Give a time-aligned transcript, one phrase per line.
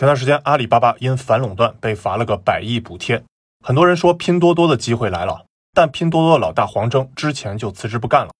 [0.00, 3.22] 前段时间阿里巴巴因反垄断被罚了个百亿补贴，
[3.62, 8.32] 很多人说拼多多的机会来了，但拼多多的老大黄峥之前就辞职不干了。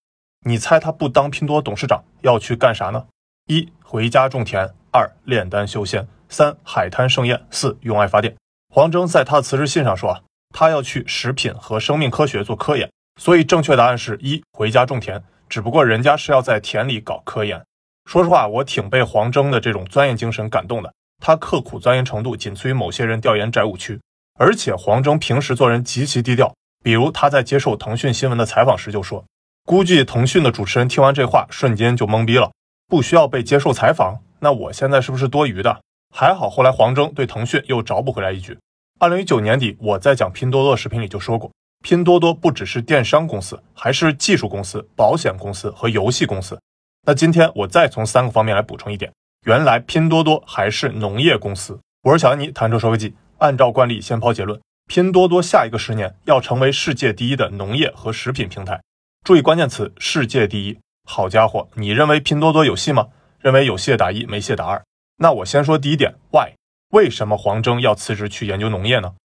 [0.43, 3.05] 你猜他不当拼多多董事长要去干啥呢？
[3.45, 8.35] 一回家种田，二炼丹修仙，三海滩盛宴，四用爱发电。
[8.73, 10.21] 黄峥在他的辞职信上说啊，
[10.55, 12.89] 他要去食品和生命科学做科研，
[13.21, 17.63] 所以正确答案是一回家种田，只不过人家是要在田里搞科研。
[18.09, 20.91] 说实话，我挺被黄峥的这种钻研精神感动的。
[21.21, 24.01] 他刻苦钻研程度仅次于某些人调研宅舞区，
[24.37, 26.53] 而且黄峥平时做人极其低调。
[26.83, 29.23] 比如他在接受腾讯新闻的采访时就说
[29.63, 32.51] ：“估计腾讯的主持人听完这话，瞬间就懵逼了。
[32.87, 35.79] 不需要被接受采访，那我现在是不是多余的？”
[36.13, 38.57] 还好后来黄峥对腾讯又找补回来一句
[38.99, 41.51] ：“二零一九年底我在讲拼多多的视频里就说过，
[41.83, 46.59] 拼多多不只是电商公司，还是技术公司、保险公司和游戏公司。”
[47.05, 49.11] 那今天我再从三个方面来补充一点。
[49.43, 51.79] 原来拼多多还是农业公司。
[52.03, 53.15] 我是小安妮，谈车说科技。
[53.39, 58.79] 按照惯例，先抛结论：拼多多下一个十年要成为世界第一的农业和食品平台。
[59.25, 60.77] 注意关键词：世界第一。
[61.09, 63.07] 好家伙，你认为拼多多有戏吗？
[63.39, 64.83] 认为有戏打一，没戏打二。
[65.17, 66.51] 那我先说第一点：Why？
[66.91, 69.15] 为什么黄峥要辞职去研究农业呢？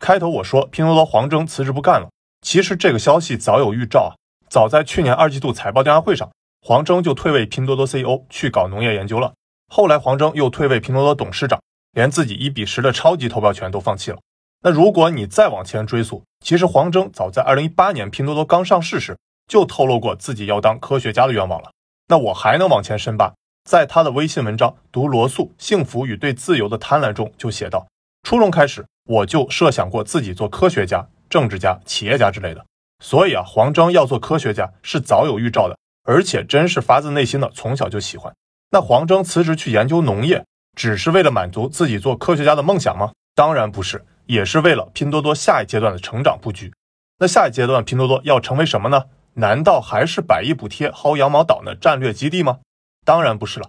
[0.00, 2.08] 开头我说拼多多黄峥辞职不干了，
[2.40, 4.16] 其实这个消息早有预兆啊。
[4.48, 6.30] 早在去年二季度财报调查会上，
[6.62, 9.34] 黄峥就退位拼多多 CEO 去搞农业研究了。
[9.68, 11.60] 后来，黄峥又退位拼多多董事长，
[11.92, 14.18] 连自己一比十的超级投票权都放弃了。
[14.62, 21.70] 那如果你再往前追溯，其实黄峥早在二零一八年拼多多刚上市时就透露过自己要当科学家的愿望了。
[22.08, 23.34] 那我还能往前深扒，
[23.68, 27.86] 在他的微信文章《读罗素：幸福与对自由的贪婪》中就写道：
[28.22, 32.64] 初中开始我就设想过自己做科学家、政治家、企业家之类的。
[33.04, 38.32] 所以啊，黄峥要做科学家是早有预兆的，而且真是发自内心的，从小就喜欢。
[38.70, 43.12] 那黄峥辞职去研究农业，只是为了满足自己做科学家的梦想吗？
[43.34, 46.72] 当然不是，也是为了拼多多下一阶段的成长布局。
[47.18, 49.04] 那下一阶段拼多多要成为什么呢？
[49.34, 52.58] 难道还是百亿补贴薅羊毛党的战略基地吗？
[53.04, 53.68] 当然不是了。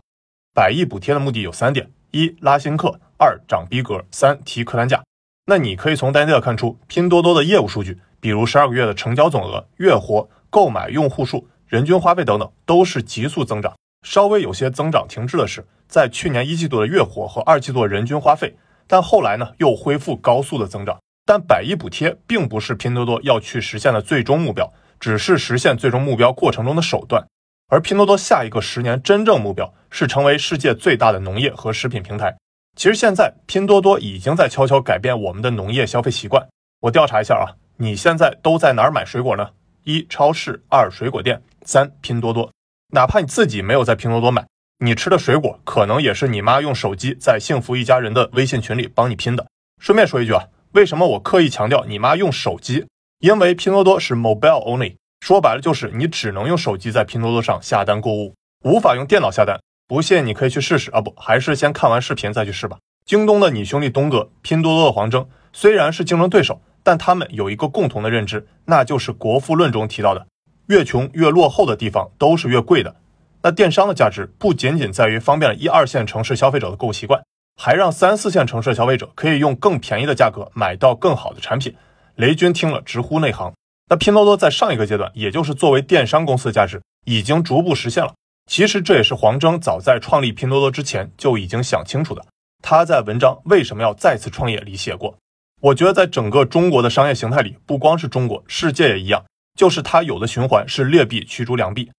[0.54, 5.04] 百亿补贴的目的有三点：一拉新客，二涨逼格，三提客单价。
[5.46, 13.74] 那你可以从单月看出，拼多多的业务数据，比如十二个月的成交总额、月活、购买用户数、人均花费等等，都是急速增长。
[14.08, 18.56] 稍微有些增长停滞的是，在去年一季度的月活和二季度的人均花费，
[18.88, 20.98] 但后来呢又恢复高速的增长。
[21.26, 27.28] 但百亿补贴并不是拼多多要去实现的最终目标，只是实现最终目标过程中的手段。
[27.68, 32.34] 而拼多多下一个十年真正目标是成为世界最大的农业和食品平台。
[32.78, 36.48] 其实现在拼多多已经在悄悄改变我们的农业消费习惯。
[36.80, 39.50] 我调查一下啊，你现在都在哪儿买水果呢？
[39.84, 42.50] 一超市，二水果店，三拼多多。
[42.92, 44.48] 哪怕你自己没有在拼多多买，
[44.80, 49.46] 你吃的水果可能也是你妈用手机在幸福一家人的微信群里帮你拼的。
[49.82, 52.86] 顺便说一句啊，为什么我刻意强调你妈用手机？
[53.20, 59.60] 因为拼多多是 mobile only，说白了就是你只能用手机在拼多多上下单购物，无法用电脑下单。
[59.88, 62.78] 不信你可以去试试啊，不，还是先看完视频再去试吧。
[63.06, 70.28] 京东的你兄弟东哥，拼多多的黄峥，虽然是竞争对手，但他们有一个共同的认知，那就是《国富论》中提到的。
[70.68, 72.96] 越穷越落后的地方都是越贵的。
[73.42, 77.22] 那电商的价值不仅仅在于方便了一二线城市消费者的购物习惯，
[77.62, 81.76] 还让三四线城市的消费者可以用更便宜的价格买到更好的产品。
[82.16, 83.54] 雷军听了直呼内行。
[83.90, 88.14] 那拼多多在上一个阶段，也就是作为电商公司的价值已经逐步实现了。
[88.50, 92.26] 其实这也是黄峥早在创立拼多多之前就已经想清楚的。
[92.62, 95.16] 他在文章为什么要再次创业里写过，
[95.62, 99.24] 我觉得在整个中国的商业形态里，不光是中国，世界也一样。
[99.58, 101.92] 就是它有的循环是劣币驱逐良币，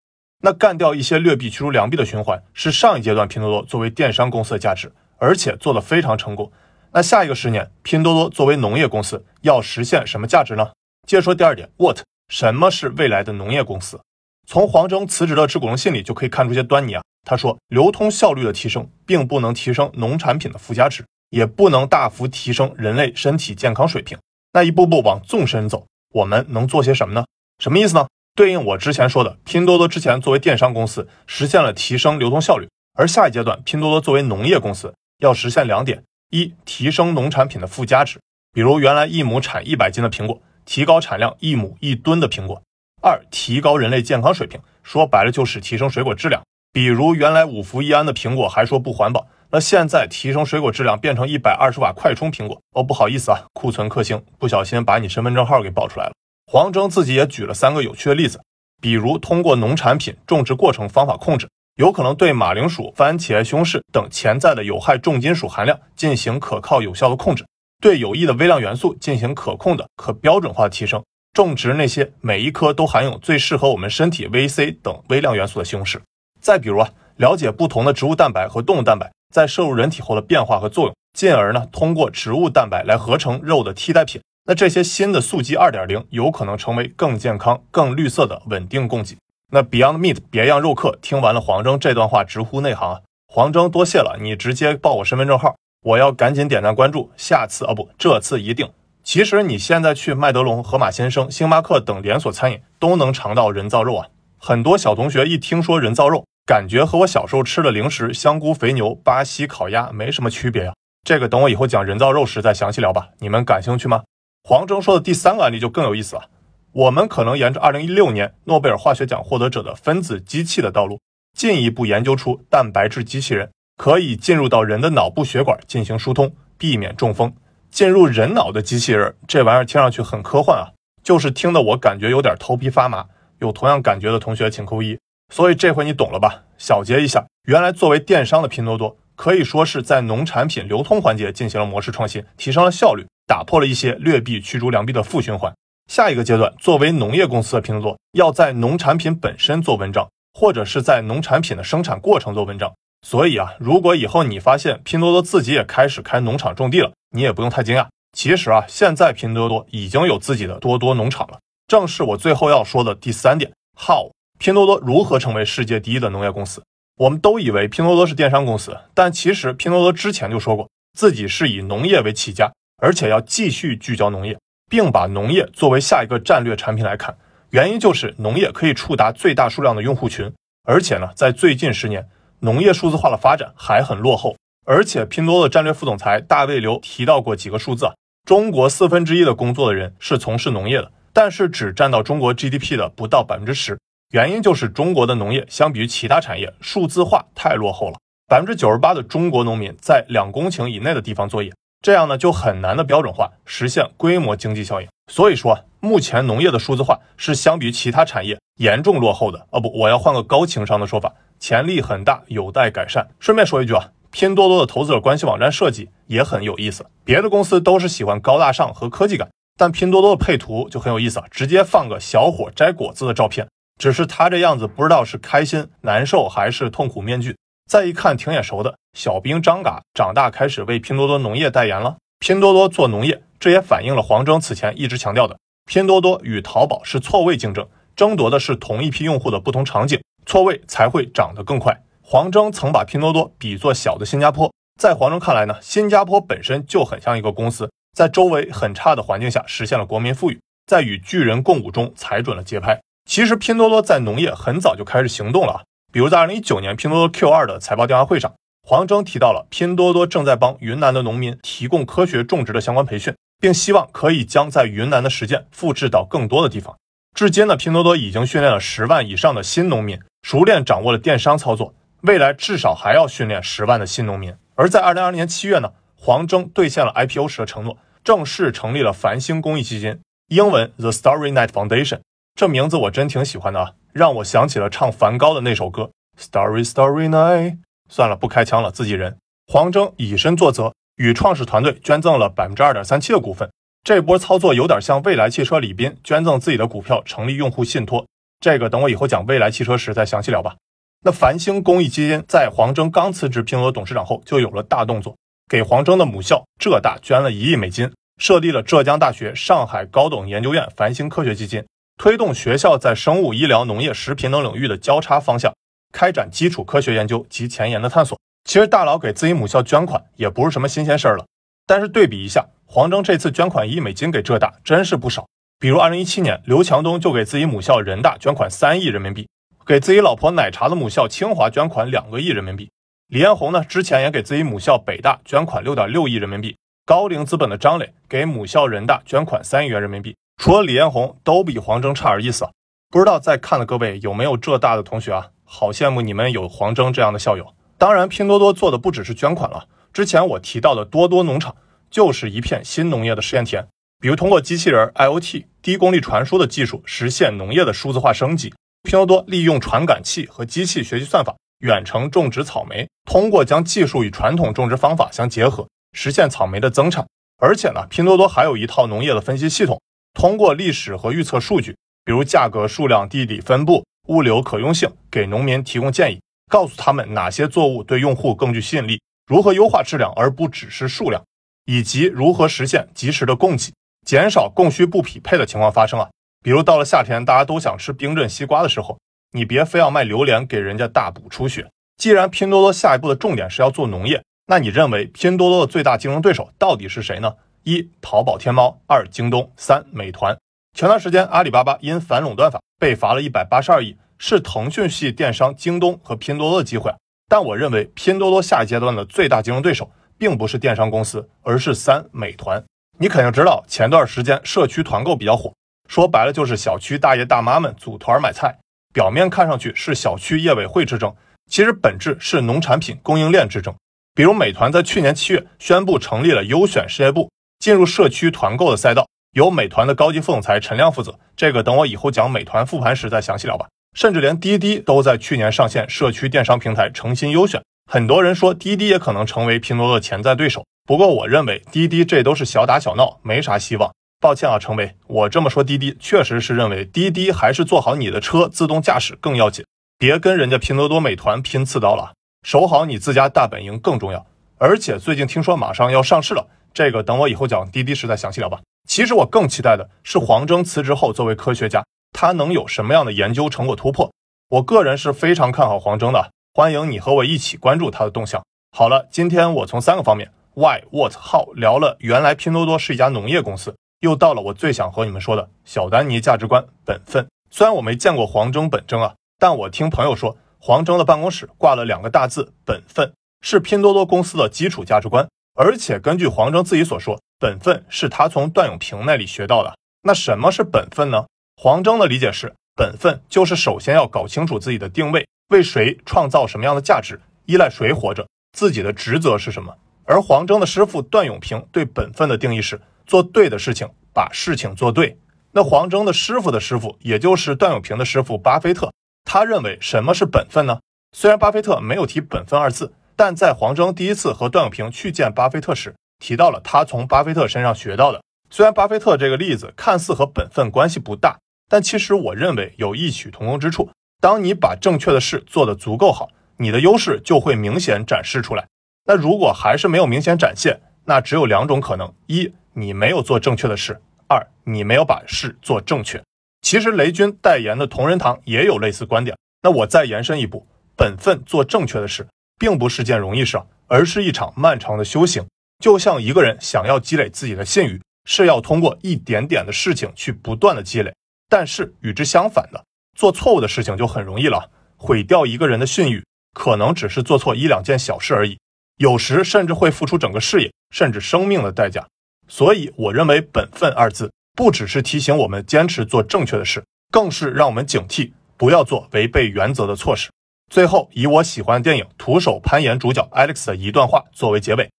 [0.42, 6.50] 那干掉一些劣币驱逐良币的循环是上一阶段拼多多作为电商公司的价值，而且做得非常成功。
[6.92, 10.70] 那下一个十年，拼多多作为农业公司要实现什么价值呢？
[11.06, 11.98] 接着说第二点，what？
[12.28, 14.00] 什么是未来的农业公司？
[14.46, 17.02] 从黄峥辞职的致股东信里就可以看出些端倪啊。
[17.26, 24.16] 他说，流通效率的提升并不能提升农产品的附加值，也不能大幅提升人类身体健康水平。
[24.52, 27.24] 那一步步往纵深走，我们能做些什么呢？
[27.58, 28.06] 什么意思呢？
[28.36, 38.20] 对应我之前说的，拼多多之前作为电商公司实现了提升流通效率，而下一阶段拼多多作为农业公司要实现两点：一、提升农产品的附加值，
[38.52, 42.62] 比如原来一亩产一百斤的苹果，提高产量一亩一吨的苹果；
[43.02, 52.60] 二、提高人类健康水平，说白了就是提升水果质量，比如原来五氟一胺的苹果还说不环保，那现在提升水果质量变成一百二十瓦快充苹果。
[52.70, 56.12] 哦，不好意思啊，库存克星，不小心把你身份证号给报出来了。
[56.50, 58.40] 黄峥自己也举了三个有趣的例子，
[58.80, 61.46] 比如通过农产品种植过程方法控制，
[61.76, 67.44] 有可能对马铃薯、番茄、西红柿等潜在的有害重金属含量进行可靠有效的控制，
[67.82, 71.04] 对有益的微量元素进行可控的、可标准化提升，
[71.34, 76.00] 种植那些每一颗都含有最适合我们身体 VC 等微量元素的西红柿。
[76.40, 84.18] 再比如啊，了解不同的植物蛋白和动物蛋白在摄入人体后的变化和作用，进而呢，通过植物蛋白来合成肉的替代品。
[84.48, 89.18] 那这些新的素鸡二点零有可能成为更健康、更绿色的稳定供给。
[89.52, 93.00] 那 Beyond Meat 别样肉客听完了黄峥这段话，直呼内行啊！
[93.30, 98.70] 黄峥多谢了，你直接报我身份证号，我要赶紧点赞关注，下次啊不，这次一定。
[99.04, 104.08] 其实你现在去麦德龙、盒马鲜生、星巴克等连锁餐饮都能尝到人造肉啊。
[104.38, 110.72] 很多小同学一听说人造肉，感觉和我小时候吃的零食香菇肥牛、巴西烤鸭没什么区别呀。
[111.06, 113.08] 这个等我以后讲人造肉时再详细聊吧。
[113.18, 114.04] 你们感兴趣吗？
[114.48, 116.30] 黄峥说的第三个案例就更有意思了。
[116.72, 120.98] 我们可能沿着2016年诺贝尔化学奖获得者的分子机器的道路，
[121.36, 127.30] 进一步研究出蛋白质机器人，可以进入到人的脑部血管进行疏通，避免中风。
[127.70, 130.72] 进入人脑的机器人，这玩意儿听上去很科幻啊，
[131.02, 133.04] 就是听得我感觉有点头皮发麻。
[133.40, 134.98] 有同样感觉的同学请扣一。
[135.30, 136.44] 所以这回你懂了吧？
[136.56, 143.04] 小结一下，原来作为电商的拼多多，可以说是在农产品流通环节进行了模式创新，提升了效率。
[143.28, 145.54] 打破了一些劣币驱逐良币的负循环。
[145.86, 152.72] 下一个阶段，作为农业公司的拼多多，要在农产品本身做文章，或者是在农产品的生产过程做文章。
[153.06, 157.86] 所以啊，如果以后你发现拼多多自己也开始开农场种地了，你也不用太惊讶。
[158.16, 161.38] 其实啊，现在拼多多已经有自己的多多农场了。
[161.66, 166.62] 正是我最后要说的第三点：How 拼多多如何成为世界第一的农业公司？
[166.96, 172.50] 我们都以为拼多多是电商公司，但其实拼多多之前就说过自己是以农业为起家。
[172.78, 174.38] 而且要继续聚焦农业，
[174.70, 177.16] 并把农业作为下一个战略产品来看，
[177.50, 180.32] 原因就是农业可以触达最大数量的用户群，
[180.64, 182.08] 而且呢，在最近十年，
[182.40, 184.36] 农业数字化的发展还很落后。
[184.64, 187.94] 而且拼多多的战略副总裁大卫刘提到过几个数字啊，
[188.26, 193.78] 中国四分之一的工作的人是从事农业的，但是只占到中国 GDP 的不到百分之十。
[194.12, 197.98] 原因就是中国的农业相比于其他产业数字化太落后了，
[198.28, 201.50] 百分之九十八的中国农民在两公顷以内的地方作业。
[201.80, 204.88] 这样呢，就很难的标准化，实现规模经济效应。
[205.12, 209.46] 所以说，目前农业的数字化是相比于其他产业严重落后的。
[209.50, 213.08] 哦不，我要换个高情商的说法，潜力很大，有待改善。
[213.20, 216.84] 顺便说一句啊，拼多多的投资者关系网站设计也很有意思。
[217.04, 223.48] 别的公司都是喜欢高大上和科技感，但拼多多的配图就很有意思啊，直接放个小伙摘果子的照片，
[223.80, 227.36] 只是他这样子不知道是开心、难受还是痛苦面具。
[227.68, 228.76] 再一看，挺眼熟的。
[228.96, 231.98] 小兵张嘎长大开始为拼多多农业代言了。
[232.18, 241.78] 拼多多做农业，这也反映了黄峥此前一直强调的：拼多多与淘宝是错位竞争，争夺的是同一批用户的不同场景，错位才会涨得更快。
[242.02, 244.50] 黄峥曾把拼多多比作小的新加坡，
[244.80, 252.80] 在黄峥看来呢，新加坡本身就很像一个公司，在周围很差的环境下实现了国民富裕，在与巨人共舞中踩准了节拍。
[253.04, 255.64] 其实拼多多在农业很早就开始行动了。
[255.90, 266.76] 比如在二零一九年拼多多 Q 二的财报电话会上，黄峥提到了拼多多正在帮云南的农民提供科学种植的相关培训，并希望可以将在云南的实践复制到更多的地方。
[267.16, 274.34] 至今呢，拼多多已经训练了十万以上的新农民，熟练掌握了电商操作，未来至少还要训练十万的新农民。
[274.56, 279.98] 而在二零二零年七月呢，黄峥兑现了 IPO 时的承诺，正式成立了繁星公益基金，
[280.28, 282.00] 英文 The Starry Night Foundation。
[282.34, 285.90] 这名字我真挺喜欢的啊，让我想起了唱梵高的那首歌
[286.22, 287.50] 《Starry Starry Night》。
[287.90, 289.18] 算了，不开枪了，自己人。
[289.48, 293.50] 黄峥以身作则，与创始团队捐赠了百分之二点三七的股份。
[293.82, 298.06] 这波操作有点像蔚来汽车李斌捐赠自己的股票，成立用户信托。
[298.40, 300.54] 这个等我以后讲蔚来汽车时再详细聊吧。
[301.02, 305.16] 那繁星公益基金在黄峥刚辞职拼多多董事长后就有了大动作，
[305.48, 311.64] 给黄峥的母校浙大捐了一亿美金，设立了浙江大学上海高等研究院繁星科学基金。
[311.98, 315.52] 推动学校在生物、医疗、农业、食品等领域的交叉方向
[315.92, 318.16] 开展基础科学研究及前沿的探索。
[318.44, 321.26] 其实大佬给自己母校捐款也不是什么新鲜事儿了。
[321.66, 325.26] 但是对比一下，黄峥这次捐款一亿美金给浙大真是不少。
[325.58, 329.28] 比如2017年，刘强东就给自己母校人大捐款三亿人民币，
[329.66, 332.70] 给自己老婆奶茶的母校清华捐款两个亿人民币。
[333.08, 336.56] 李彦宏呢，之前也给自己母校北大捐款六点六亿人民币。
[336.86, 340.14] 高瓴资本的张磊给母校人大捐款三亿元人民币。
[340.38, 342.48] 除了李彦宏，都比黄峥差点意思。
[342.90, 345.30] 不知道在看的各位有没有浙大的同学啊？
[345.44, 347.54] 好羡慕你们有黄峥这样的校友。
[347.76, 349.66] 当然，拼多多做的不只是捐款了。
[349.92, 351.56] 之前我提到的多多农场，
[351.90, 353.66] 就是一片新农业的试验田。
[354.00, 358.54] 比如通过机器人、IOT、低功率传输的技术，实现农业的数字化升级。
[358.84, 367.04] 拼多多利用传感器和机器学习算法，远程种植草莓，通过将技术与传统种植方法相结合，实现草莓的增产。
[367.38, 369.80] 而且呢，拼多多还有一套农业的分析系统，
[370.18, 376.20] 通过历史和预测数据，比如价格、数量、地理分布、物流可用性，给农民提供建议，
[376.50, 381.22] 告诉他们哪些作物对用户更具吸引力，如何优化质量而不只是数量，
[381.66, 383.72] 以及如何实现及时的供给，
[384.04, 386.08] 减少供需不匹配的情况发生啊。
[386.42, 388.98] 比如到了夏天，大家都想吃冰镇西瓜的时候，
[389.30, 391.70] 你别非要卖榴莲给人家大补出血。
[391.96, 394.20] 既然拼多多下一步的重点是要做农业。
[394.50, 397.34] 那你认为拼多多的最大竞争对手到底是谁呢？
[397.68, 400.34] 一、淘宝天猫；二、京东；三、美团。
[400.74, 406.90] 前段时间，阿里巴巴因反垄断法被罚了一百八十二亿，是腾讯系电商京东和拼多多的机会。
[407.28, 412.64] 但我认为，拼多多下一阶段的最大竞争对手并不是电商公司，而是三美团。
[412.98, 415.52] 你肯定知道，前段时间社区团购比较火，
[415.86, 418.58] 说白了就是小区大爷大妈们组团买菜，
[418.94, 421.14] 表面看上去是小区业委会之争，
[421.50, 423.74] 其实本质是农产品供应链之争。
[424.14, 431.18] 比如，美团在去年七月宣布成立了优选事业部，进入社区团购的赛道，由美团的高级副总裁陈亮负责。
[431.36, 433.66] 这个等我以后讲美团复盘时再详细聊吧。
[433.96, 437.60] 甚至连滴滴都在去年上线社区电商平台诚心优选，
[437.90, 440.64] 很多人说滴滴也可能成为拼多多的潜在对手。
[440.86, 443.92] 不过，我认为滴滴这都是小打小闹，没啥希望。
[444.20, 449.64] 抱歉啊，程伟，我这么说，滴滴确实是认为滴滴还是做好你的车自动驾驶更要紧，
[449.98, 452.12] 别跟人家拼多多、美团拼刺刀了。
[452.42, 454.26] 守好你自家大本营更重要，
[454.58, 456.46] 而且最近听说马上要上市了，
[456.78, 458.60] 这个等我以后讲滴滴时再详细聊吧。
[458.88, 464.12] 其实我更期待的是黄峥辞职后作为科学家，他能有什么样的研究成果突破？
[464.48, 468.44] 我个人是非常看好黄峥的，欢迎你和我一起关注他的动向。
[468.70, 477.26] 好了，今天我从三个方面 why what how 聊了原来拼多多是一家农业公司，又到了我最想和你们说的小丹尼价值观本分。
[477.50, 480.36] 虽然我没见过黄峥本真啊，但我听朋友说。
[480.60, 485.28] 黄峥的办公室挂了两个大字“本分”，是拼多多公司的基础价值观。
[485.60, 489.76] 而且根据黄峥自己所说，本分是他从段永平那里学到的。
[490.02, 491.24] 那什么是本分呢？
[491.56, 499.74] 黄峥的理解是，本分就是首先要搞清楚自己的定位，为谁创造什么样的价值，依赖谁活着，自己的职责是什么。
[500.04, 505.18] 而黄峥的师傅段永平对本分的定义是做对的事情，把事情做对。
[505.50, 508.92] 那黄峥的师傅的师傅，也就是段永平的师傅巴菲特。
[509.24, 510.78] 他认为什么是本分呢？
[511.16, 518.22] 虽然巴菲特没有提“本分”二字，但在黄峥第一次和段永平去见巴菲特时，提到了他从巴菲特身上学到的。
[518.48, 521.36] 虽然巴菲特这个例子看似和本分关系不大，
[521.68, 523.90] 但其实我认为有异曲同工之处。
[524.20, 528.68] 当你把正确的事做得足够好，你的优势就会明显展示出来。
[529.06, 533.94] 那如果还是没有明显展现，那只有两种可能：一，你没有做正确的事；
[534.28, 536.22] 二，你没有把事做正确。
[536.62, 539.36] 其实雷军代言的同仁堂也有类似观点。
[539.64, 545.46] 那我再延伸一步，本分做正确的事，并不是件容易事，而是一场漫长的修行。
[545.82, 551.14] 就像一个人想要积累自己的信誉，是要通过一点点的事情去不断的积累。
[551.48, 552.84] 但是与之相反的，
[553.16, 558.58] 做错误的事情就很容易了，毁掉一个人的信誉，可能只是做错一两件小事而已，
[558.96, 562.06] 有时甚至会付出整个事业甚至生命的代价。
[562.48, 564.30] 所以，我认为“本分”二字。
[564.56, 570.30] 不只是提醒我们坚持做正确的事，更是让我们警惕不要做违背原则的错事。
[570.70, 574.90] 最后，以我喜欢的电影《徒手攀岩》主角 Alex 的一段话作为结尾。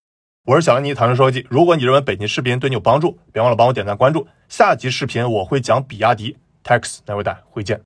[0.44, 1.46] 我是小安妮，谈车说机。
[1.48, 4.26] 如果你认为本期视频对你有帮助，别忘了帮我点赞关注。
[4.48, 7.80] 下集视频我会讲比亚迪 Tax，那位带，会见。